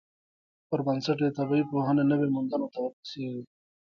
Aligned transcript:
پر 0.69 0.79
بنسټ 0.85 1.19
یې 1.25 1.29
طبیعي 1.37 1.63
پوهنې 1.71 2.03
نویو 2.11 2.33
موندنو 2.35 2.67
ته 2.73 2.79
ورسیږي. 2.81 3.41